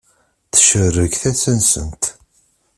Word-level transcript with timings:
Tcerreg 0.53 1.13
tasa-nsent. 1.21 2.03